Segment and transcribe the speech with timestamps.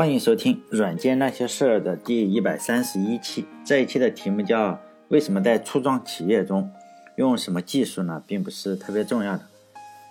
[0.00, 3.46] 欢迎收听《软件那些事儿》的第一百三十一期。
[3.62, 6.72] 这一期的题目叫“为什么在初创企业中
[7.16, 8.22] 用什么技术呢？
[8.26, 9.42] 并不是特别重要的。”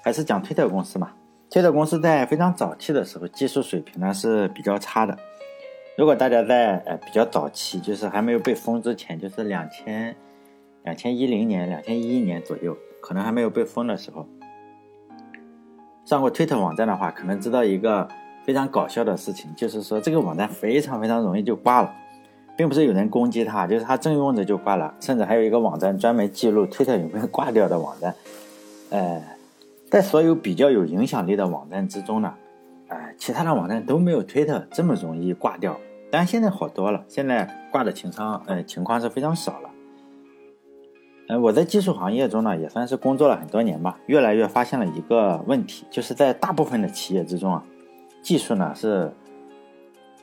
[0.06, 1.14] 还是讲推特公司嘛。
[1.50, 5.18] 推特公司在非常早期的时候，技术水平呢是比较差的。
[5.98, 10.16] 如果大家在呃比较早期，就是还没有被封之前，就是两千
[10.84, 14.28] 两千一零年、两千一一年左右，可能还没有被封的时候，
[16.06, 18.08] 上过推特网站的话，可能知道一个。
[18.50, 21.94] 非常搞笑的事情，就是说这个网站非常非常容易就挂了，
[22.58, 24.92] 并不是有人攻击它，就是它正用着就挂了。
[25.00, 28.16] 甚至还有一个网站专门记录推特有没有挂掉的网站。
[28.90, 29.22] 呃，
[29.92, 32.34] 在所有比较有影响力的网站之中呢，
[32.88, 35.80] 呃，其他的网站都没有推特这么容易挂掉。
[36.10, 39.70] 但现在好多了，现在挂的情商呃情况是非常少了。
[41.28, 47.64] 呃，我在技术行业中呢，也算是工作了很多年吧，越来越发现了一个问题，就是在大部分的企业之中啊。
[48.30, 49.12] 技术呢是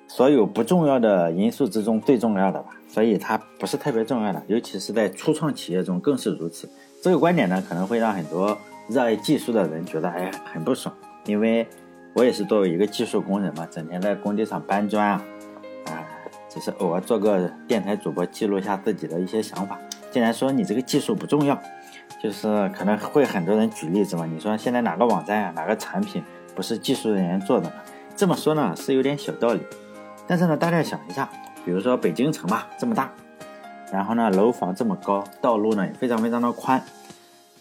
[0.06, 6.70] 所有不重要的因素之中最重要的吧，所以它不是特别重要的，尤其是在初创企业中更是如此。
[7.02, 8.56] 这个观点呢可能会让很多
[8.88, 11.66] 热爱技术的人觉得哎很不爽，因为
[12.14, 15.24] 我也是作为一个技术工人嘛，整天在工地上搬砖啊，
[15.86, 16.06] 啊，
[16.48, 19.76] 只是偶尔做个电台主播记录一下自己的一些想法。
[20.12, 21.60] 竟然说你这个技术不重要，
[22.22, 26.22] 就是可能会很多人举例子嘛，你说现在哪个网站啊，哪个产品？
[26.54, 27.74] 不是技术人员做的呢，
[28.16, 29.60] 这么说呢是有点小道理，
[30.26, 31.28] 但是呢，大家想一下，
[31.66, 33.12] 比如说北京城吧，这么大，
[33.92, 36.82] 然后呢，楼房这么高，道路呢也非常非常的宽，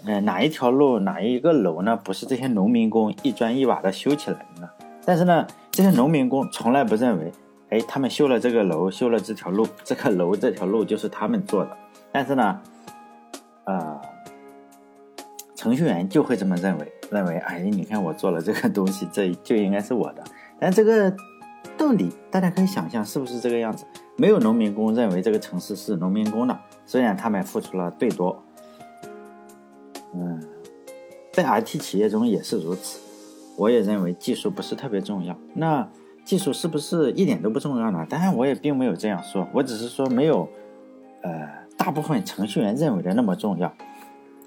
[0.06, 4.70] 呃，哪一条路哪一个楼呢，不是这些农民工一砖一瓦的修起来的呢？
[5.06, 7.34] 但是呢，这些农民工从来不认为，
[7.69, 11.78] 哎，他们修了这个楼，修了这条路，这个楼这条路就是他们做的，
[12.14, 12.62] 但是呢，
[13.66, 14.00] 呃。
[15.58, 20.23] 程序员就会这么认为，认为，哎，你看我做了这个东西，这就应该是我的。
[20.59, 21.16] 但这个
[21.78, 23.85] 道理，大家可以想象是不是这个样子？
[24.18, 28.41] 没有农民工认为这个城市是农民工的，虽然他们付出了最多。
[30.13, 30.41] 嗯，
[31.34, 33.00] 在 IT 企业中也是如此。
[33.57, 35.35] 我也认为技术不是特别重要。
[35.53, 35.88] 那
[36.24, 38.06] 技术是不是一点都不重要呢？
[38.09, 40.47] 当然，我也并没有这样说，我只是说没有，
[41.22, 41.47] 呃，
[41.78, 43.74] 大部分程序员认为的那么重要。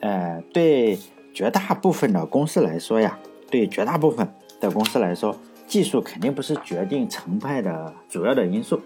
[0.01, 0.99] 呃，对
[1.35, 3.19] 绝大部分的公司来说呀，
[3.51, 4.27] 对绝大部分
[4.61, 5.37] 的公司来说，
[5.69, 8.81] 技术肯定不是决定成败的主要的因素。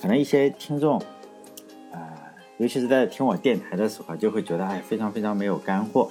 [0.00, 1.02] 可能一些听众，
[1.90, 2.00] 呃，
[2.58, 6.10] 尤其是在听我电台的时候，就会觉得哎，非常非常没有干货。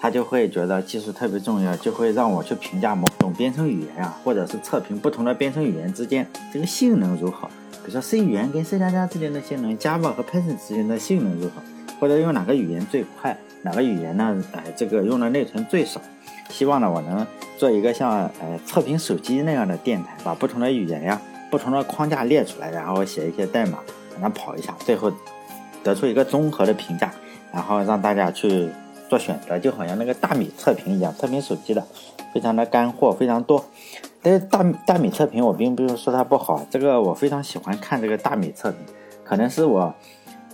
[0.00, 7.46] 他就会觉得技术特别重要，就会让我去评价某种编程语言啊，或者是测评不同的编程语言之间这个性能如何。
[7.84, 11.62] 比如说 C 语言跟 C 加加之间的性能，Java 和 Python 之间的性能如何，
[12.00, 13.38] 或者用哪个语言最快。
[13.62, 14.44] 哪个语言呢？
[14.52, 16.00] 哎，这个用的内存最少。
[16.52, 17.26] 希望呢，我能
[17.56, 21.20] 做一个像呃测评手机那样的电台，把不同的语言呀、
[21.50, 23.78] 不同的框架列出来，然后写一些代码，
[24.12, 25.10] 让它跑一下，最后
[25.82, 27.10] 得出一个综合的评价，
[27.52, 28.68] 然后让大家去
[29.08, 31.82] 做选择，就好像那个大米测评一样，测评手机的，
[32.34, 33.64] 非常的干货，非常多。
[34.20, 38.80] 但是大大米测评，我并不是说它不好，这个我非常喜欢看这个大米测评，
[39.24, 39.92] 可能是我，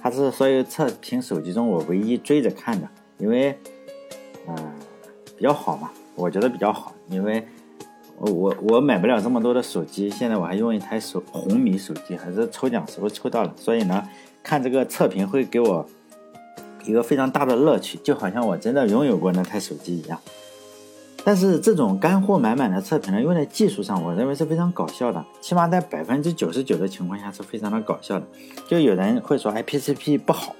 [0.00, 2.88] 它是所有测评手机中我唯一追着看的。
[3.18, 3.58] 因为，
[4.46, 4.54] 嗯，
[5.38, 6.92] 比较好嘛，我觉得比较好。
[7.08, 7.46] 因为，
[8.18, 14.06] 我我我买不了这么多的手机，现在我还用一台手红米手机，还是抽奖时候抽到了，所以呢，
[14.42, 15.88] 看这个测评会给我
[16.84, 20.18] 一个非常大的乐趣，就好像我真的拥有过那台手机一样。
[21.24, 28.26] 但是这种干货满满的测评呢，用在技术上，我认为是非常搞笑的，起码在百分之九十九的情况下是非常的搞笑的。
[28.66, 30.56] 就有人会说，哎，PCP 不好。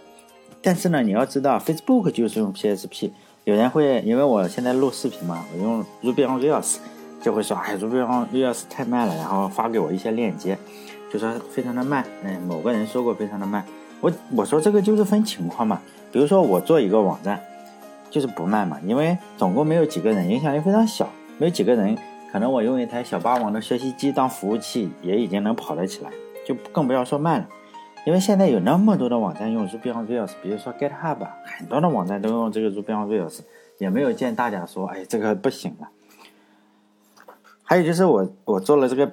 [0.60, 3.12] 但是呢，你要知道，Facebook 就是用 PSP。
[3.48, 6.76] 有人会因为我现在录视频嘛，我用 Ruby on Rails，
[7.22, 10.58] 就会说，哎，Ruby on Rails 太慢了，然后发给我一些链接，
[11.10, 12.04] 就说非常的慢。
[12.22, 13.64] 嗯，某个人说过非常的慢。
[14.02, 15.80] 我我说这个就是分情况嘛。
[16.12, 17.40] 比如说我做一个网站，
[18.10, 21.08] 就是不慢嘛，因为总共没有几个人，影响力非常小，
[21.38, 21.96] 没有几个人，
[22.30, 26.10] 可能我用一台小霸王的学习机当服务器，也已经能跑得起来，
[26.46, 27.46] 就更不要说慢了。
[28.06, 33.40] 因为现在有那么多的网站用 Ruby on Rails，比如说 GitHub，很多的网站都用这个 Ruby on Rails，
[33.78, 35.88] 也没有见大家说，哎，这个不行了。
[37.62, 39.12] 还有就是我我做了这个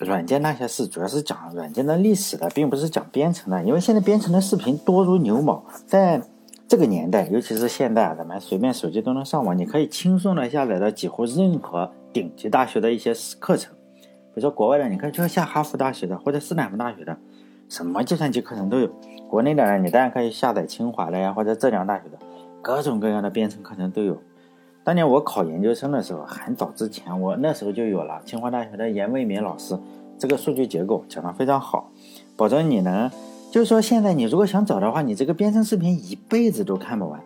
[0.00, 3.62] 软件那些事，主要是讲软件的历史的，并不是讲编程的。
[3.62, 6.20] 因为现在编程的视频多如牛毛，在
[6.68, 17.16] 这个年代，尤其是现在，咱们随便手机都能上网，你可以轻松的下载到几乎任何顶级大学的一些课程，比如说国外的，你可以去下哈佛大学的或者斯坦福大学的。
[17.74, 18.88] 什么计算机课程都有，
[19.28, 22.16] 国内的呢你当然可以下载清华的呀，或者浙江大学的，
[22.62, 24.16] 各种各样的编程课程都有。
[24.84, 29.76] 当年我考研究生的时候，很早之前，我那时候就有了清华大学的严卫民老师
[30.16, 31.90] 这个数据结构讲得非常好，
[32.36, 33.10] 保证你能，
[33.50, 37.20] 就是说现在你如果想找的话，你这个编程视频一辈子都看不完。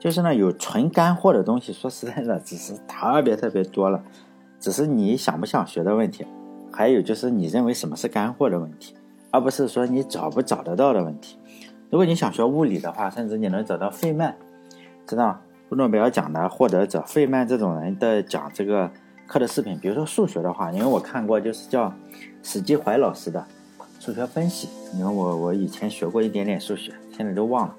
[0.00, 4.02] 就是呢，有纯干货的东西，说实在的，只是特别特别多了，
[4.58, 6.26] 只是你想不想学的问题。
[6.72, 8.96] 还有就是你认为什么是干货的问题，
[9.34, 11.36] 而不是说你找不找得到的问题。
[11.90, 14.36] 如果你想学物理的话，甚至你能找到费曼，
[15.08, 15.40] 知道
[15.70, 18.88] 诺贝尔奖的获得者费曼这种人的讲这个
[19.26, 19.76] 课的视频。
[19.80, 21.92] 比如说数学的话，因为我看过，就是叫
[22.44, 23.44] 史基怀老师的
[23.98, 24.68] 数学分析。
[24.96, 27.74] 因为我我以前学过一点点数学，现在都忘了，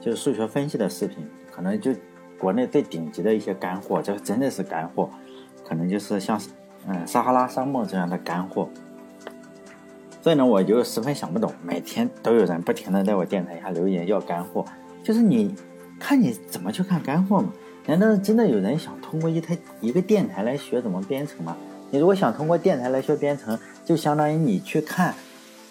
[0.00, 1.92] 就是数学分析的视频，可能就
[2.38, 5.10] 国内最顶级的一些干货，这个真的是干货，
[5.62, 6.40] 可能就是像
[6.88, 8.66] 嗯撒哈拉沙漠这样的干货。
[10.26, 14.64] 所以呢，我就十分想不懂，每天都有人不停的在我电台下留言要干货，
[15.00, 15.54] 就是你
[16.00, 17.52] 看你怎么去看干货嘛？
[17.86, 21.56] 难道真的有人想通过一台一个电台来学怎么编程吗？
[21.92, 25.14] 你如果想通过电台来学编程，就相当于你去看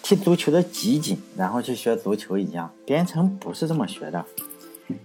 [0.01, 4.23] 踢足球的集锦，然后去学足球一样，编程不是这么学的。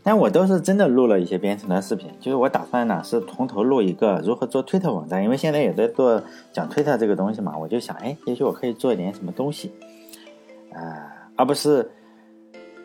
[0.03, 6.23] 但我都是真的录了一些编程的视频，就是我打算呢是从头录一个如何做推特网站，因为现在也在做
[6.53, 9.73] 讲推特这个东西嘛，我就想，哎，也许我可以做一点什么东西，
[10.75, 10.83] 呃，
[11.35, 11.91] 而不是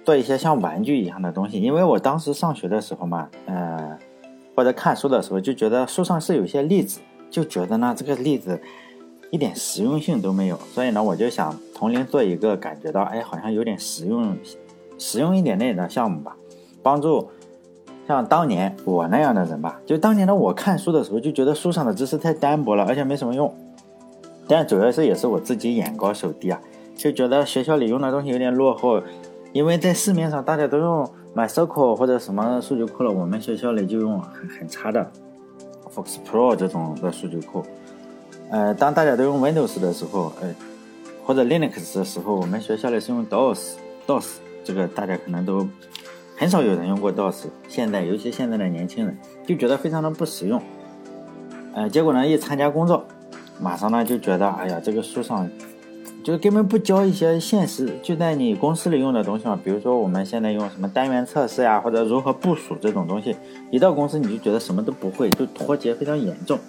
[0.05, 3.97] 做一些像玩具一样的东西，因为我当时上学的时候嘛，呃，
[4.55, 8.57] 或者看书的时候就觉得书上是有些例子，就觉得呢这个例子
[9.31, 14.37] 一点实用性都没有，所以呢我就想从零做一个感觉到，哎，好像有点实用、
[14.97, 16.37] 实用一点点的项目吧。
[16.85, 17.27] 帮助
[18.07, 23.51] 像当年我那样的人吧，就当年的我看书的时候就觉得书上的知识太单薄了，而且没什么用。
[24.47, 26.61] 但主要是也是我自己眼高手低啊，
[26.95, 29.01] 就觉得学校里用的东西有点落后，
[29.51, 35.11] 因为在市面上大家都用 MySQL 或者什么数据库了，我们学校里就用很很差的
[35.91, 37.63] Fox Pro 这种的数据库。
[38.51, 40.53] 呃，当大家都用 Windows 的时候，呃，
[41.25, 45.67] 或者 Linux 的时候，我们学校里是用 DOS，DOS 这个大家可能都。
[46.37, 49.17] 很少有人用过 DOS，现在尤其现在的年轻人
[49.47, 50.61] 就觉得非常的不实用。
[51.73, 53.05] 呃，结果呢，一参加工作，
[53.61, 55.49] 马上呢就觉得，哎呀，这个书上
[56.23, 59.57] 就根本不教一些现实就在你公司里用的东西嘛。
[59.63, 63.35] 比如说我们现在用什么单元测试呀，或者如何部署这种东西，
[63.71, 66.59] 一到公司你就觉得什么都不会，就脱节非常严重。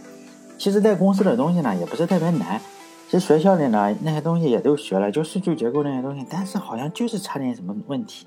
[0.58, 2.60] 其实，在公司的东西呢，也不是特别难。
[3.08, 8.26] 其实学校里呢，那些东西也都学了，就数据结构那些东西，但是好像就是差点什么问题。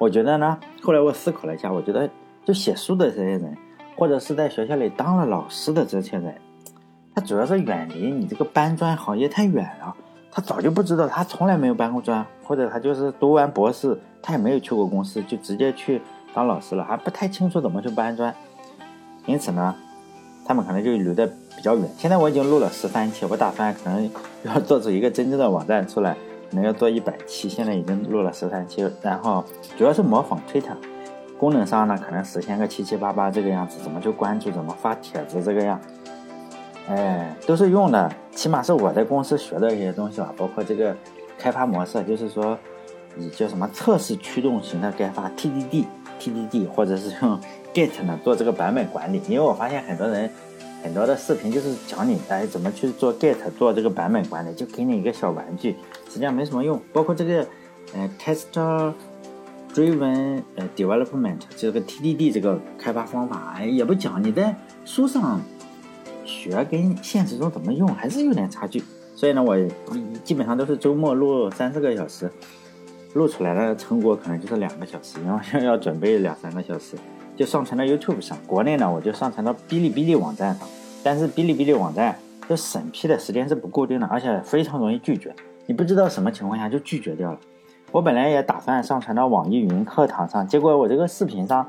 [0.00, 2.08] 我觉得呢，后来我思考了一下，我觉得
[2.42, 3.54] 就写书的这些人，
[3.94, 6.34] 或者是在学校里当了老师的这些人，
[7.14, 9.94] 他主要是远离你这个搬砖行业太远了。
[10.32, 16.00] 他早就不知道，他从来没有搬过砖，或者他就是读完博士，他也没有去过公司，就直接去
[16.32, 18.34] 当老师了，还不太清楚怎么去搬砖。
[19.26, 19.74] 因此呢，
[20.46, 21.86] 他们可能就离得比较远。
[21.98, 24.10] 现在我已经录了十三期，我打算可能
[24.44, 26.16] 要做出一个真正的网站出来。
[26.52, 29.44] 能要做一百期，现在已经录了十三期，然后
[29.76, 30.74] 主要是模仿 Twitter，
[31.38, 35.80] 功能上呢可能实现个七七八八这个样子，怎么就关注，怎么发帖子这个样，
[36.88, 40.96] 哎，都是用的，起码是我在公司学的一些东西吧，包括这个
[41.38, 42.58] 开发模式，就是说
[43.16, 47.40] 以叫什么测试驱动型的开发 TDD，TDD 或者是用
[47.72, 50.30] Git 呢做这个版本管理，因为我发现很多人。
[50.82, 55.76] 很多的视频就是讲你哎怎么去做 Git 做这个版本管理，就给你一个小玩具，
[56.08, 56.80] 实际上没什么用。
[56.92, 57.46] 包括这个
[57.94, 58.92] 呃 Tester
[59.74, 65.40] Driven 呃 Development 这个 TDD 这个开发方法，哎也不讲，你在书上
[66.24, 68.82] 学跟现实中怎么用还是有点差距。
[69.14, 69.56] 所以呢，我
[70.24, 72.30] 基本上都是周末录三四个小时，
[73.12, 76.96] 录出来的成果可能就是两个小时，然后要准备两三个小时。
[77.40, 80.68] 就上传到 YouTube 上，国内呢我就上传到哔哩哔哩网站上，
[81.02, 82.14] 但是哔哩哔哩网站
[82.46, 87.38] 这审批的时间是不固定的，而且非常容易拒绝，你不知道什么情况下就拒绝掉了。
[87.92, 91.66] 我本来也打算上传到网易云课堂上，结果我这个视频上，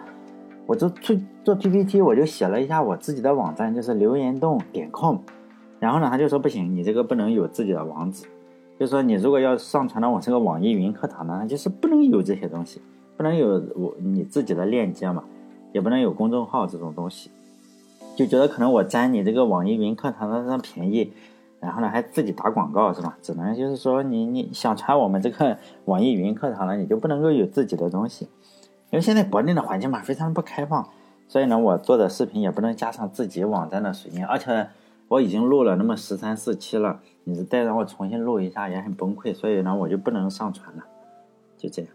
[0.66, 5.20] 我就做做 PPT，我就写了一下我自己的网站，就是留言洞点 com，
[5.80, 8.26] 然后呢他就说不行，你这个不能有自己的网址，
[8.78, 12.82] 就说你如果要上传到我这个网易云课堂呢，就是不能有这些东西，
[13.16, 15.24] 不能有我你自己的链接嘛。
[15.72, 17.32] 也不能有公众号这种东西，
[18.16, 21.12] 就觉得可能我占你这个网易云课堂的那便宜，
[21.60, 23.18] 然后呢还自己打广告是吧？
[23.22, 28.26] 只能就是说你你想传我们这个 网易云课堂了，你就不能够有自己的东西，
[28.90, 30.88] 因为现在国内的环境嘛非常不开放，
[31.28, 34.68] 所以呢我做的视频也不能加上自己网站的水印，而且
[35.08, 40.84] 我已经录了那么十三四期了，你再让我重新录一下也很崩溃，所以呢我就不能上传了，
[41.58, 41.92] 就这样。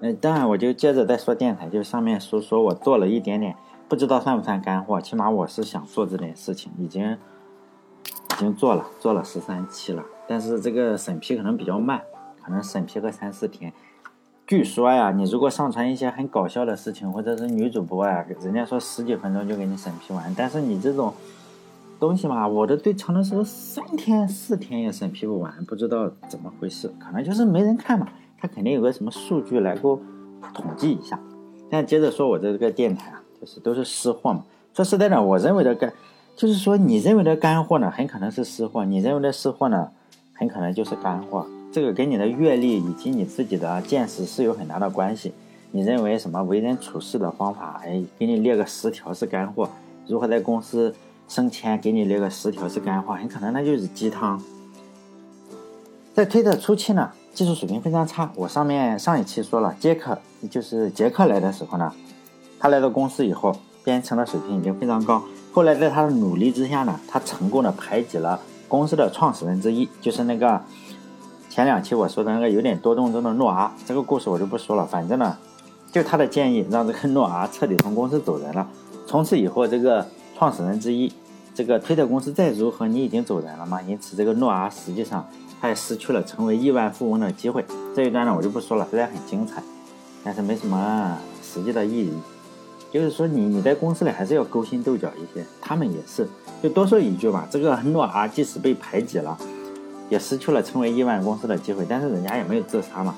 [0.00, 3.56] 嗯，当然，我就接着再说电台，就上面说说我做了一点点，
[3.88, 12.02] 不知道算不算干货，起码我是想做这件事情，已经已经做了，做了十三期了，但是这个审批可能比较慢，
[12.44, 13.72] 可能审批个三四天。
[14.46, 21.12] 据说呀，你如果上传一些很搞笑的事情，或者是女主播呀，人家说十几分钟就给你审批完，但是你这种
[21.98, 28.08] 东西嘛，我的最长的时候三天四天也审批不完，不知道怎么回事，可能就是没人看嘛，
[28.40, 30.00] 他肯定有个什么数据来给我
[30.54, 31.18] 统计一下。
[31.70, 34.44] 但接着说我的这个电台啊，就是都是私货嘛。
[34.72, 35.92] 说实在的，我认为的干，
[36.36, 39.90] 就是说你认为的干货呢，很可能是私货；你认为的私货呢，
[40.32, 41.46] 很可能就是干货。
[41.70, 45.34] 这个跟你的阅历以及你自己的见识是有很大的关系。
[45.70, 47.82] 你认为什么为人处事的方法？
[47.84, 49.68] 哎，给你列个十条是干货。
[50.06, 50.94] 如何在公司
[51.28, 51.78] 升迁？
[51.78, 54.40] 给你列个十条是干货，很可能那就是鸡汤。
[56.18, 58.28] 在推特初期呢，技术水平非常差。
[58.34, 60.18] 我上面上一期说了，杰克
[60.50, 61.92] 就是杰克来的时候呢，
[62.58, 65.22] 他来到公司以后，编程的水平已经非常高。
[65.52, 70.60] 后来在他的努力之下呢，他成功的排挤了公司的创始人之一，就是那个。
[71.48, 74.84] 前两期我说的那个有点多动症的诺阿，这个故事我就不说了。
[74.84, 75.38] 反正呢，
[75.92, 78.66] 就他的建议，让这个诺阿彻底从公司走人了。
[79.06, 80.04] 从此以后，这个
[80.36, 81.12] 创始人之一，
[81.54, 83.80] 这个推特公司再如何，你已经走人了嘛。
[83.82, 85.24] 因此，这个诺阿实际上
[85.60, 87.64] 他也失去了成为亿万富翁的机会。
[87.94, 89.62] 这一段呢，我就不说了，虽然很精彩，
[90.24, 92.12] 但是没什么实际的意义。
[92.90, 95.44] 就是说，你你在公司里还是要勾心斗角一些。
[95.60, 96.26] 他们也是，
[96.62, 99.36] 就多说一句吧，这个诺阿即使被排挤了。
[100.08, 103.14] 也失去了成为亿万公司的机会，但是人家也没有自杀嘛，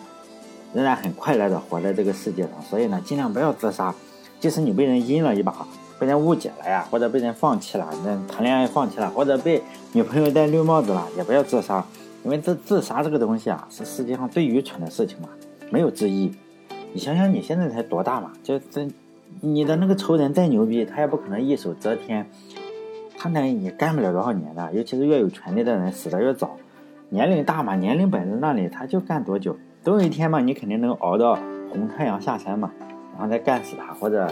[0.75, 2.50] 仍然很快乐的活在这个世界上。
[2.68, 3.94] 所以呢，尽量不要自杀。
[4.40, 5.54] 即使你被人阴了一把，
[6.00, 11.87] 被人误解了呀，或者被人放弃了，那谈恋爱放弃了，或者被女朋友戴绿帽子了，也不要自杀。
[12.22, 15.28] 因为这自杀这个东西啊，是世界上最愚蠢的事情嘛，
[15.70, 16.30] 没有之一。
[16.92, 18.32] 你想想，你现在才多大嘛？
[18.42, 18.86] 就这，
[19.40, 22.26] 你的那个仇人再牛逼，他也不可能一手遮天，
[23.16, 24.72] 他那也干不了多少年的。
[24.72, 26.56] 尤其是越有权力的人，死的越早。
[27.08, 29.56] 年龄大嘛，年龄摆在那里，他就干多久？
[29.82, 31.38] 总有一天嘛，你肯定能熬到
[31.70, 32.70] 红太阳下山嘛，
[33.12, 34.30] 然后再干死他，或者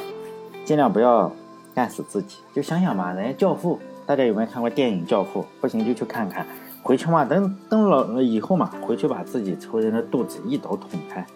[0.65, 1.33] 尽量不要
[1.75, 2.39] 干死自己。
[2.53, 5.43] 就想想嘛，人家教父，大家有没有看过电影《教父》？
[5.61, 6.47] 不行就去看看。
[6.89, 11.27] 回去嘛，等等老了以后嘛，回去把自己仇人的肚子一刀捅开，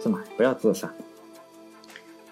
[0.00, 0.20] 是吗？
[0.36, 0.88] 不要自杀。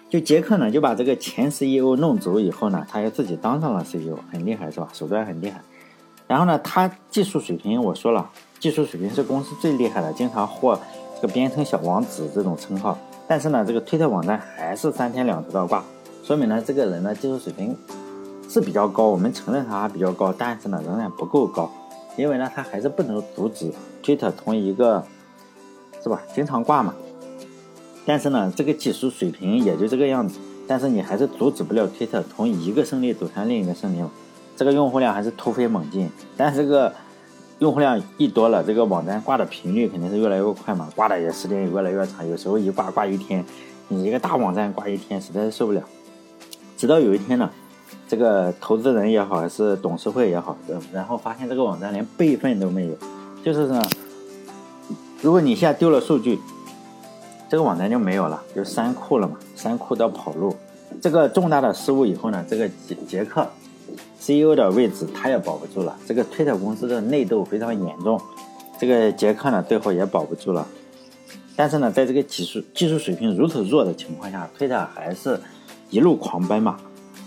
[0.09, 4.87] 就杰克呢，就把这个前 CEO 弄走以后呢，他又自己当上了 CEO，很厉害是吧？
[4.93, 5.59] 手段很厉害。
[6.25, 8.29] 然后呢，他技术水平我说了，
[8.61, 10.79] 技术水平是公司最厉害的，经常获
[11.17, 12.97] 这个编程小王子这种称号。
[13.27, 15.83] 但是呢，这个推特网站还是三天两头的挂，
[16.23, 17.75] 说明呢，这个人呢技术水平
[18.47, 21.69] 是比较高，我们承认他比较高，但是呢仍然不够高，
[22.15, 25.03] 因为呢他还是不能阻止推特从一个
[26.01, 26.93] 是吧经常挂嘛。
[28.05, 34.03] 但是呢，这个技术水平也就这个样子，但是你还是阻止不了推特从一个胜利走向另一个胜利。
[34.57, 36.93] 这个用户量还是突飞猛进，但是这个
[37.59, 43.43] 用户量一多了，这个网站挂的频率肯定是越来越快嘛，挂的也时间也越来越长，有时候一挂挂一天，
[43.87, 45.81] 你一个大网站挂一天实在是受不了。
[46.75, 47.49] 直到有一天呢，
[48.13, 50.55] 这个投资人也好，还是董事会也好，
[50.93, 52.93] 然后发现这个网站连备份都没有，
[53.43, 53.81] 就是呢，
[55.19, 56.37] 如果你现在丢了数据，
[57.49, 60.55] 这个网站就没有了，就删库了嘛，删库到跑路。
[61.01, 63.47] 这个重大的失误以后呢，这个杰杰克。
[64.19, 68.21] CEO 的位置他也保不住了，这个推特公司的内斗非常严重，
[68.77, 70.67] 这个杰克呢最后也保不住了。
[71.55, 75.41] 但是呢，在这个技术技术水平如此弱的情况下，推特还是
[75.89, 76.77] 一路狂奔嘛。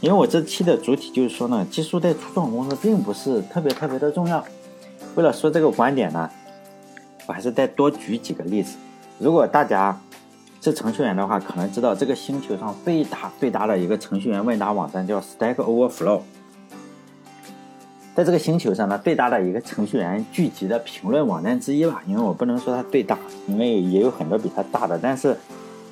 [0.06, 4.44] 因为我这期的主体就是说呢，技术在初创公司并不是特别特别的重要。
[5.16, 6.30] 为了说这个观点呢，
[7.26, 8.76] 我还是再多举几个例子。
[9.18, 10.00] 如果大家
[10.62, 16.20] 是程序员的话，可能知道这个星球上最大最大的一个程序员问答网站叫 Stack Overflow。
[18.14, 25.36] 在这个星球上呢，最大的一个程序员聚集的评论网站之一吧，因为我不能说它最大，因为也有很多比它大的，但是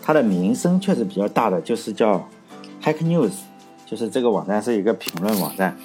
[0.00, 2.24] 它的名声确实比较大的，就是叫
[2.80, 3.32] Hack News，
[3.86, 5.76] 就是这个网站是一个评论网站。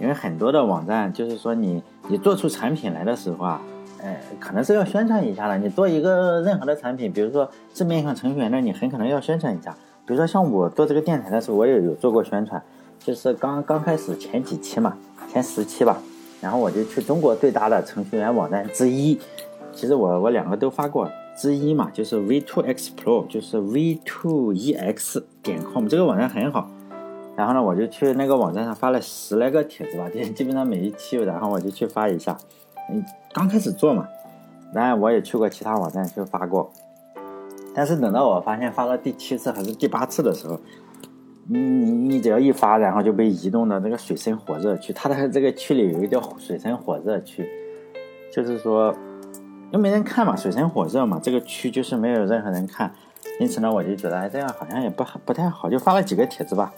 [0.00, 3.62] 因为很多的网站，就是说你你做出产品来的时候啊，
[4.00, 5.56] 呃，可能是要宣传一下的。
[5.58, 9.70] 你做一个任何的产品，比如说是面向程序员的，你很可能要宣传一下。
[10.04, 12.60] 比如说像我做这个电台的时候，我也有做过宣传，
[12.98, 14.96] 就是刚刚开始前几期嘛。
[15.32, 15.96] 前十期吧，
[16.42, 19.18] 然后我就去中国最大的程序员网站之一，
[19.72, 26.68] 其实我我两个都发过之一嘛，就是 V2Explore，就是 V2EX 点 com 这个网站很好。
[27.36, 32.36] 然后呢，我就去那个网站上发了十来个帖子吧，就基本上每一期，然后我就去发一下。
[32.90, 34.06] 嗯，刚开始做嘛，
[34.74, 36.70] 当然我也去过其他网站去发过，
[37.74, 40.58] 但是等到我发现发到第七次还是第八次的时候。
[41.48, 44.92] 你你你只要一发，然后就被移动到那个水深火热区。
[44.92, 47.44] 它的这个区里有一个叫水深火热区，
[48.32, 48.94] 就是说
[49.72, 52.94] 又没人看嘛，水深火热嘛，这个区就是没有任何人看，
[53.40, 56.72] 因此呢，我就觉得哎，这样好像也不不太好，就发了几个帖子吧。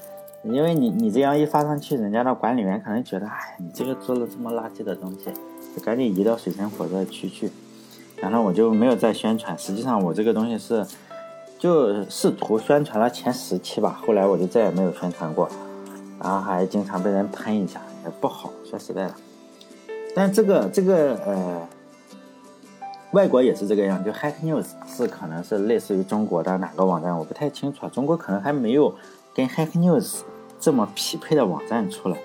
[0.45, 5.33] 因为你你这样一发上去，人家的管理员可能觉得，哎，你这个做了这么垃圾的东西，
[5.75, 7.51] 就赶紧移到水深火热区去。
[8.21, 9.59] 然后我就没有再宣传。
[9.59, 10.87] 实际上我这个东西是
[11.59, 15.49] 就试图宣传了前十期吧，后来我就再也没有宣传过。
[16.23, 18.53] 然后还经常被人喷一下，也不好。
[18.69, 19.15] 说实在的，
[20.15, 21.69] 但这个这个呃，
[23.13, 27.89] 外国也是这个样，就 Hack News 是可能是类似于中国的哪个网站，我不太清楚。
[27.89, 28.95] 中国可能还没有
[29.35, 30.21] 跟 Hack News。
[30.65, 32.17] 这么匹配的网站出来，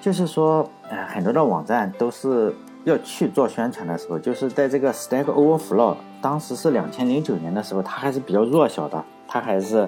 [0.00, 9.86] 就是说，呃，很多的网站都是要去做宣传的时候，就是在这个 Stack Overflow 当时是两千零九年的时候，它还是比较弱小的，它还是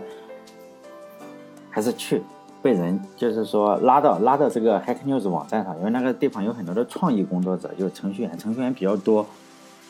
[1.71, 2.23] 还是去
[2.61, 9.25] 被人就是说拉到拉到这个 Hack News 网站上，因为那个地方有很多的创意工作者，就程序员，程序员比较多，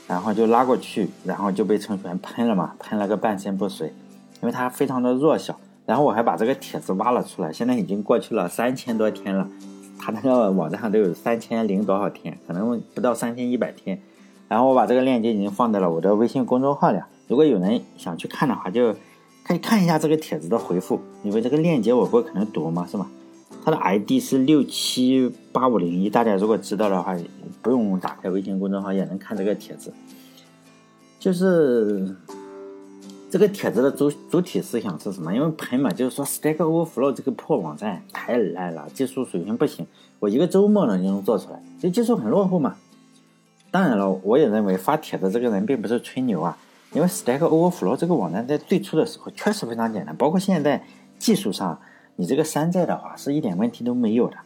[0.06, 3.88] 然后就拉过去，然后就被程序员喷了嘛，喷了个半身不遂，
[4.40, 5.58] 因为它非常的弱小。
[5.88, 9.48] 然后我还把这个帖子挖了出来，现在已经过去了三千多天了，
[9.98, 13.98] 他那个网站上都有三千零多少天，可能不到三千一百天。
[14.48, 18.94] 然后我把这个链接已经放在了我的微信公众号里，如果有人想去看的话，就
[19.42, 23.10] 可以看一下这个帖子的回复，因为这个链接我不可能读嘛，是吧？
[23.64, 27.16] 它的 ID 是六七八五零一，大家如果知道的话，
[27.62, 29.90] 不用打开微信公众号也能看这个帖子，
[31.18, 32.14] 就是。
[33.30, 35.34] 这个帖子的主主体思想是什么？
[35.34, 39.86] 因为喷嘛，就是说 Stack Overflow 这个破网站太烂了，技术水平不行。
[40.18, 42.76] 我一个周末呢就能做出来，这技术很落后嘛。
[43.70, 46.56] 当然了，我也认为发帖子这个人并不是吹牛啊，
[46.94, 50.82] 因为 Stack Overflow 这个网站在最初的时候确实非常简单，包括现在
[51.18, 51.78] 技术上，
[52.16, 54.36] 你这个山寨的话是一点问题都没有的。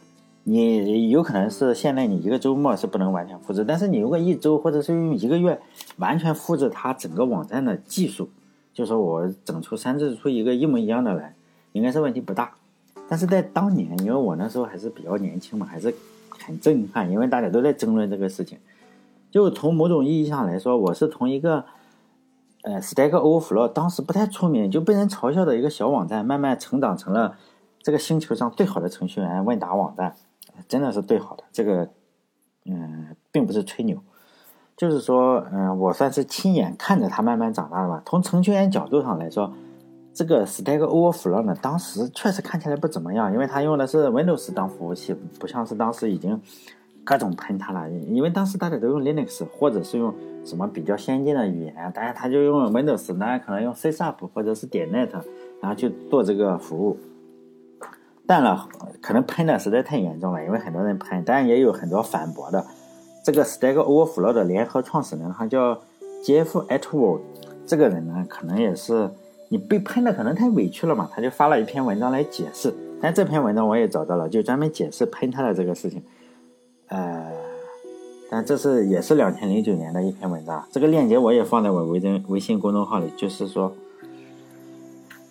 [0.43, 5.57] 你有可能是现在你一个周末是不能完全复制，但是你如果一周或者是用一个月
[5.95, 8.29] 完全复制它整个网站的技术。
[8.73, 11.35] 就说我整出三制出一个一模一样的来，
[11.73, 12.55] 应该是问题不大。
[13.07, 15.93] 但是在当年，因为我那时候还是比较年轻嘛，还是
[16.29, 18.57] 很震撼，因为大家都在争论这个事情。
[19.29, 21.65] 就从某种意义上来说，我是从一个
[22.63, 27.35] 呃 Stack Overflow 当时不太出名，就被人嘲笑的一个小网站，慢慢成长成了
[27.81, 30.15] 这个星球上最好的程序员问答网站，
[30.67, 31.43] 真的是最好的。
[31.51, 31.89] 这个
[32.65, 33.97] 嗯，并不是吹牛。
[34.75, 38.01] 就是说，嗯，我算是亲眼看着它慢慢长大的吧。
[38.05, 39.53] 从程序员角度上来说，
[40.13, 46.41] 这个 Stack Overflow 呢，当时确实看起来不怎么样，因为它用的是 Windows 当服务器，不像是当时已经
[47.03, 47.89] 各种喷它了。
[47.89, 53.91] 因为当时大家都用 Linux 或者是用什么比较先进的语言，当然他就用 Windows，当然可能用 C#
[54.33, 55.11] 或者是点 Net，
[55.61, 56.97] 然后去做这个服务。
[58.25, 58.67] 但了，
[59.01, 62.65] 可能喷的实在太严重了，因为很多人喷，当然也有很多反驳的。
[63.23, 65.79] 这个 Stack Overflow 的联合创始人，他叫
[66.25, 67.21] Jeff Atwood。
[67.65, 69.09] 这个人呢，可能也是
[69.47, 72.73] 你被喷的可能太委屈了嘛，他就发了一篇文章来解释。
[73.01, 76.03] 但这篇文章我也找到了，就专门解释喷他的这个事情。
[76.89, 77.31] 呃，
[78.29, 83.09] 但这是也是两千零九年的一篇文章，这个链接我也放在我微信微信公众号里。
[83.15, 83.73] 就是说，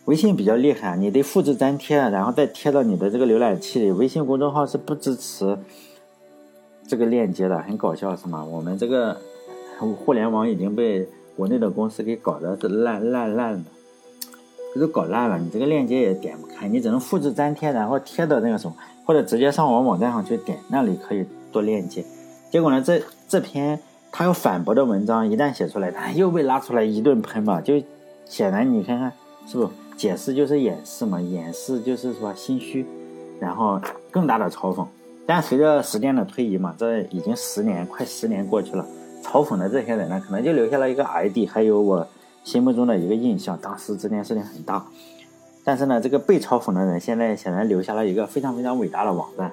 [0.06, 3.92] 微信比较厉害，你得复制粘贴，然后再贴到你的这个浏览器里。
[3.92, 5.58] 微信公众号是不支持。
[6.86, 8.44] 这个链接的很搞笑是吗？
[8.44, 9.16] 我们这个
[9.78, 15.38] 互联网已经被国内的公司给搞得是烂烂烂的，都搞烂了。
[15.38, 22.04] 你这个链接也点不开，你只能复制粘贴，然后贴到那个什么，或者直接上我网站上去点，那里可以做链接。
[22.50, 27.60] 结果呢，这这篇他要反驳的文章一旦写出来，他又被拉出来一顿喷嘛。
[27.60, 27.82] 就
[28.26, 29.12] 显然你看看
[29.46, 31.20] 是不解释就是掩饰嘛？
[31.20, 32.84] 掩饰就是说心虚，
[33.40, 34.86] 然后更大的嘲讽。
[35.34, 38.84] 但随着时间的推移嘛，这已经十年，快十年过去了。
[39.24, 42.06] 嘲讽的这些人呢，可能就留下了一个 ID，还有我
[42.44, 43.58] 心目中的一个印象。
[43.62, 44.84] 当时这件事情很大，
[45.64, 49.50] 但是呢，这个被嘲讽的人现在显然留下了一个非常非常伟大的网站。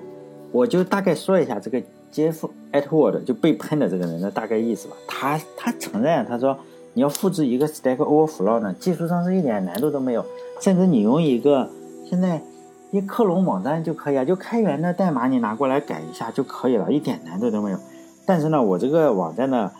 [0.52, 4.98] 我就大概说一下这个 Jeff Atwood 就被喷的这个人的大概意思吧。
[5.08, 6.60] 他他承认，他说
[6.94, 10.26] 你要复制一个 Stack Overflow 呢，技术上是一点难度都没有，
[10.60, 11.70] 甚至你用一个
[12.06, 12.42] 现在。
[12.91, 17.78] 一克隆网站就可以啊，就开源的代码你拿过来改一下就可以了，一点难度都没有。
[18.25, 19.71] 但是呢，我这个网站的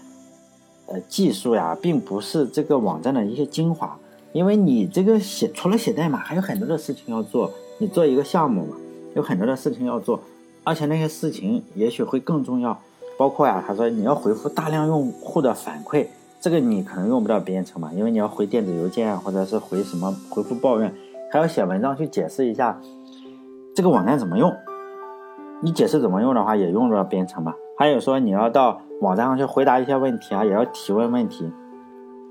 [0.87, 3.97] 呃技术呀，并不是这个网站的一些精华，
[4.31, 7.51] 因为你这个写除了写代码，还有很多的事情要做。
[7.79, 8.75] 你做一个项目嘛，
[9.15, 10.19] 有很多的事情要做，
[10.63, 12.77] 而且那些事情也许会更重要。
[13.17, 16.05] 包括呀，他说你要回复大量用户的反馈，
[16.39, 20.93] 这个你可能用不到编程嘛，因为你要回电子邮件啊，或者是回什么回复抱怨，
[21.31, 22.79] 还要写文章去解释一下。
[23.75, 24.55] 这个网站怎么用？
[25.62, 27.55] 你解释怎么用的话，也用不了编程吧？
[27.77, 31.51] 还有说你要到网站上去回答一些问题啊，也要提问问题。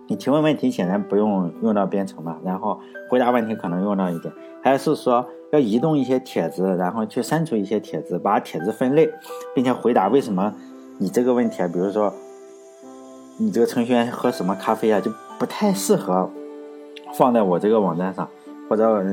[0.07, 9.11] 你提问问题显然不用用到编程吧，然后回答问题可能用到一点，还是说要移动一些帖子，然后去删除一些帖子，把帖子分类，
[9.55, 10.55] 并且回答为什么
[10.97, 12.11] 你这个问题啊，比如说
[13.37, 16.31] 你这个程序员喝什么咖啡啊，就不太适合
[17.13, 18.27] 放在我这个网站上，
[18.71, 19.05] 或者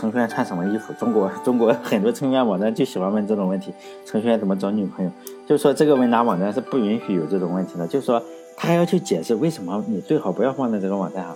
[0.00, 3.72] 程序员穿什么衣服，中国 中国很多程序员网站就喜欢问这种问题，
[4.06, 5.10] 程序员怎么找女朋友，
[5.46, 8.22] 就是说这个问答网站是不允许有这种问题的，就是说。
[8.62, 11.34] 他还要去解释为什么你最好不要放在这个网站上，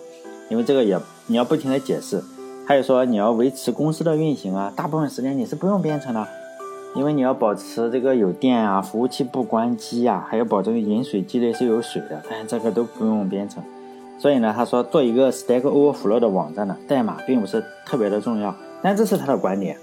[0.50, 2.22] 因为这个也你要不停的解释。
[2.66, 6.29] 还有说你要维持公司的运行啊，大部分时间你是不用编程的，
[6.94, 13.64] 因为你要保持这个有电啊，服务器不关机啊，还要保证饮水机内是有水的，但是这个都不用编程。
[14.18, 19.77] 所以呢，他说做一个 Stack Overflow 的网站呢，代码并不是特别的重要，但这是他的观点，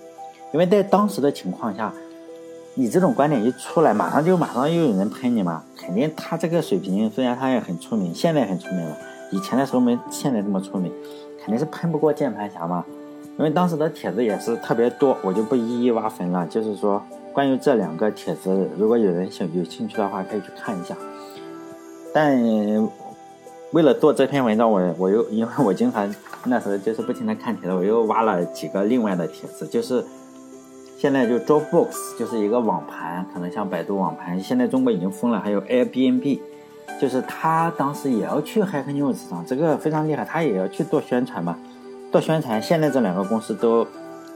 [0.54, 1.94] 因为在当时的情况下。
[2.74, 5.62] 你这种观点一出来，马上就马上又有人喷你嘛？
[5.78, 8.98] 肯定他这个水平，虽然他也很出名，现在很出名了，
[9.30, 10.90] 以前的时候没现在这么出名，
[11.38, 12.86] 肯定是喷不过键盘侠嘛。
[13.38, 16.48] 因为当时的帖子也是特别多，我就不一一挖坟了。
[16.48, 20.96] 就是说，关于这两个帖子，如果有人想有兴趣的话，可以去看一下。
[22.14, 22.42] 但
[23.72, 26.14] 为了做这篇文章，我我又因为我经常
[26.46, 30.04] 那时候就是不停的看帖子，我又挖了几个另外的帖子，就是。
[30.98, 35.40] 现在就 Dropbox 就是一个网盘，可能像百度网盘，现在中国已经封了。
[35.40, 36.40] 还有 Airbnb，
[37.02, 41.58] 就是他当时也要去 Hack News 上，这个非常厉害，他也要去做宣传嘛，
[42.12, 42.62] 做宣传。
[42.62, 43.88] 现在这两个公司都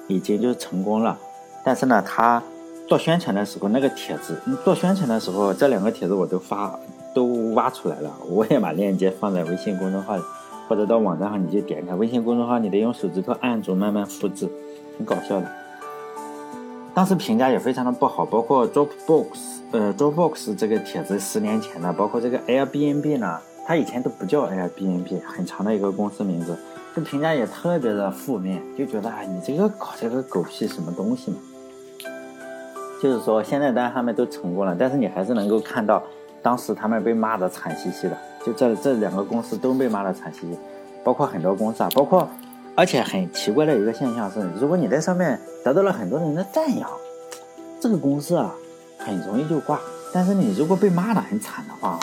[0.07, 1.15] 已经就是成功了，
[1.63, 2.41] 但是呢，他
[2.87, 6.79] 做宣传的时候那个帖子，做宣传的时候这两个帖子我都发
[7.15, 10.23] 都挖出来了，我也把链接放在微信公众号里，
[10.67, 14.47] 或者到网站上你就点开微信公众号，你得用手指头按住慢慢复制，
[14.97, 15.49] 很搞笑的。
[16.93, 19.27] 当时评价也非常的不好，包括 Dropbox，
[19.71, 26.57] 呃，Dropbox 这个帖子十年前的，包括这个 Airbnb 呢，它以前都不叫 Airbnb，很长的一个公司名字，
[26.93, 31.37] 这评价也特别的负面，就觉得啊，你这个搞这个狗屁什么东西嘛？
[33.01, 36.01] 就是说现在当然他们都成功了，但是你还是能够看到
[36.45, 40.55] 当时他们被骂的惨兮兮的，就这这两个公司都被骂的惨兮兮，
[41.03, 42.29] 包括很多公司啊，包括。
[42.75, 46.87] 而且很奇怪的一个现象是，如果你在上面得到了很多人的赞扬，
[47.79, 48.53] 这个公司啊
[48.99, 49.79] 很容易就挂。
[50.13, 51.99] 但是你如果被骂的很惨的话，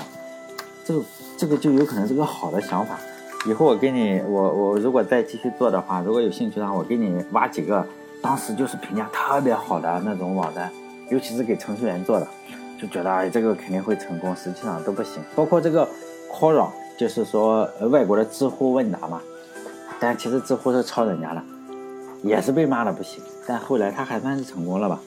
[0.84, 1.02] 这个
[1.38, 2.98] 这个就有可能是个好的想法。
[3.46, 7.86] 以后我给你，我我如果再继续做的话，如果有兴趣的话，我给你挖几个
[8.20, 10.68] 当时就是评价特别好的那种网站，
[11.10, 12.26] 尤其是给程序员做的，
[12.82, 15.22] 就觉得哎这个肯定会成功，实际上都不行。
[15.36, 15.88] 包括这个
[16.32, 16.66] Quora，
[16.98, 19.20] 就是说外国的知乎问答嘛。
[20.00, 21.40] 但其实知乎是抄人家的，
[22.24, 23.22] 也是被骂的不行。
[23.46, 25.00] 但后来他还算是成功了吧？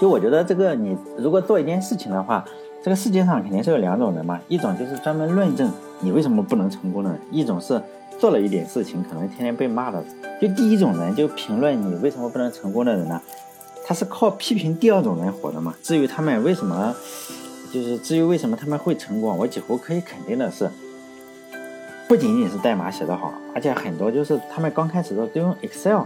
[0.00, 2.42] 就我觉得这个，你如果做一件事情的话，
[2.82, 7.78] 这个世界上肯定是有两种人嘛，一种就是专门论证你为什么不能成功的人，一种是
[8.18, 10.02] 做了一点事情可能天天被骂的。
[10.40, 13.20] 就第一种人就评论你为什么不能成功的人呢？
[13.86, 15.72] 他是靠批评第二种人活的嘛。
[15.80, 16.92] 至于他们为什么，
[17.72, 20.68] 就是至于为什么他们会成功，我几乎可以肯定的是。
[22.08, 26.02] 不仅仅是代码写得好，而且很多就是他们刚开始的都用 Excel，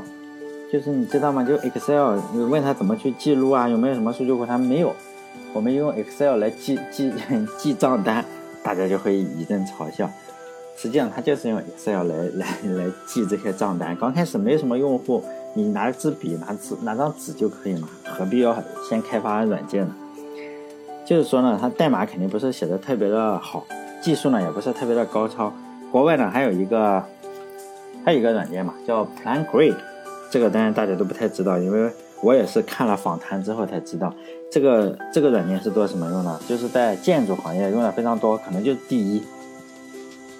[0.72, 1.42] 就是你知道吗？
[1.42, 4.94] 就 Excel，你问他怎么去记录啊，有没有什么数据库，他没有。
[5.52, 7.12] 我们用 Excel 来记记
[7.58, 8.24] 记账单，
[8.62, 10.10] 大家就会一阵嘲笑。
[10.76, 13.94] 实际上他就是用 Excel 来来来记这些账单。
[13.96, 15.22] 刚开始没什么用户，
[15.54, 18.56] 你拿支笔、拿纸、拿张纸就可以嘛，何必要
[18.88, 19.94] 先开发软件呢？
[21.04, 23.64] 就是说呢，他代码肯定不是写的特别的好，
[24.00, 25.52] 技术呢也不是特别的高超。
[25.90, 27.02] 国外呢还有一个，
[28.04, 29.74] 还有一个软件嘛，叫 Plan Grid，
[30.30, 31.90] 这个当然大家都不太知道，因为
[32.22, 34.14] 我也是看了访谈之后才知道，
[34.52, 36.40] 这个这个软件是做什么用的？
[36.46, 39.20] 就是在建筑行业用的非常多，可能就是第一，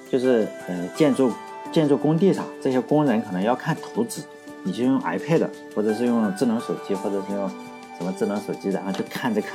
[0.09, 1.33] 就是呃建筑
[1.73, 4.23] 建筑工地上这些工人可能要看图纸，
[4.65, 7.49] 你就用 iPad 或者是用智能手机或者是用
[7.99, 9.49] 什么智能手机，然后去看这个。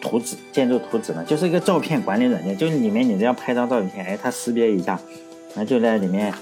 [0.00, 4.98] 图纸建筑图纸呢，就是一个照片管理软件，就是里面你这样拍张照片，哎，它识别一下，
[5.54, 6.34] 那就在里面，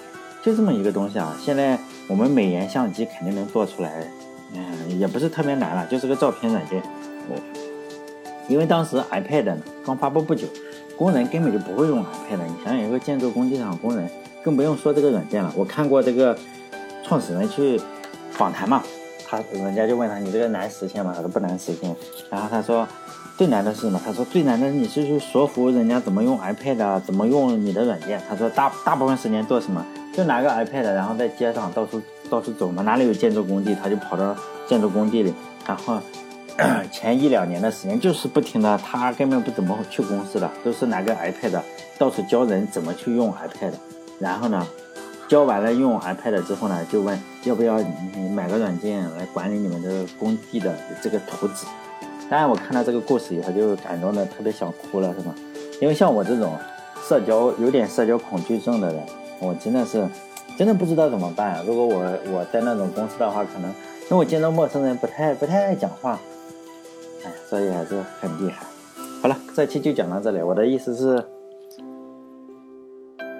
[0.42, 1.36] 就这么一个东西啊。
[1.38, 1.78] 现在
[2.08, 4.02] 我们美颜相机肯定能做出来，
[4.54, 6.82] 嗯，也不是特别难了，就是个照片软件。
[8.48, 10.46] 因为当时 iPad 刚发布不久，
[10.96, 12.38] 工人根本就不会用 iPad。
[12.38, 14.08] 你想想，一个建筑工地上工人，
[14.42, 15.52] 更不用说这个软件了。
[15.54, 16.34] 我看过这个
[17.10, 17.80] 创始人去
[18.30, 18.84] 访谈嘛，
[19.26, 21.12] 他人家就问他，你这个难实现吗？
[21.12, 21.92] 他说不难实现。
[22.30, 22.86] 然后他说。
[23.36, 23.98] 最难的是什么？
[24.04, 28.20] 他说最难的你是去说服人家怎么用 iPad，怎么用你的软件。
[28.28, 29.82] 他说大大部分时间做什么？
[30.14, 34.36] 就拿个 iPad，然后在街上到处到处走嘛，哪里有建筑工地，他就跑到
[34.68, 35.32] 建筑工地里，
[35.66, 35.98] 然后
[36.92, 41.62] 前一两年的时间，就是不停的，他根本不怎么去公司的，都是拿个 iPad
[41.96, 43.72] 到处教人怎么去用 iPad，
[44.18, 44.66] 然后呢，
[45.30, 51.66] 教完了用 iPad 之后呢，就问要不要你买个软件来管理你们这个工地的这个图纸。
[52.28, 55.32] 当然，我看到这个故事以后就感动的特别想哭了，是吧？
[55.80, 56.58] 因为像我这种
[57.08, 59.06] 社交有点社交恐惧症的人，
[59.38, 60.04] 我真的是
[60.58, 61.64] 真的不知道怎么办。
[61.64, 62.00] 如果我
[62.32, 66.18] 我在那种公司的话，可能因为我见到陌生人不太不太爱讲话，
[67.24, 68.66] 哎，所以还是很厉害。
[69.22, 70.42] 好了，这期就讲到这里。
[70.42, 71.24] 我的意思是，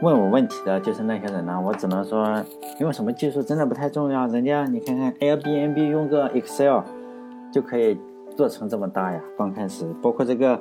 [0.03, 2.45] 问我问题的就是那些人呢，我只能说，
[2.79, 4.27] 用什么技术真的不太重要。
[4.27, 6.81] 人家你看看 Airbnb 用个 Excel
[7.53, 7.99] 就可以。
[8.37, 9.21] 做成这么大呀！
[9.37, 10.59] 刚开始，包括这个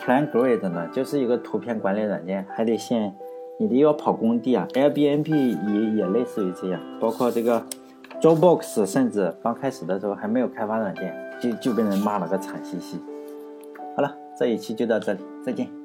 [0.00, 3.14] PlanGrid 呢，就是一个图片管理软件，还得先
[3.60, 4.66] 你得要跑工地啊。
[4.72, 7.62] Airbnb 也也类似于这样，包括这个
[8.20, 12.98] Dropbox，甚至刚开始的时候还没有开发软件，就就被人骂了个惨兮兮。
[13.94, 15.77] 好了，这一期就到这里，再见。